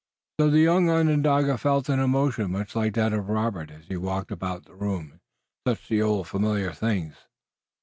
[0.39, 4.31] So the young Onondaga felt an emotion much like that of Robert as he walked
[4.31, 5.19] about the room and
[5.63, 7.17] touched the old familiar things.